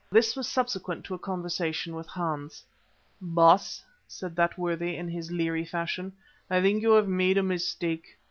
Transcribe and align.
This 0.11 0.35
was 0.35 0.47
subsequent 0.47 1.03
to 1.05 1.13
a 1.13 1.19
conversation 1.19 1.93
with 1.95 2.07
Hans. 2.07 2.63
"Baas," 3.21 3.83
said 4.07 4.35
that 4.35 4.57
worthy, 4.57 4.95
in 4.95 5.07
his 5.07 5.31
leery 5.31 5.63
fashion, 5.63 6.13
"I 6.49 6.59
think 6.59 6.81
you 6.81 6.93
have 6.93 7.07
made 7.07 7.37
a 7.37 7.43
mistake. 7.43 8.07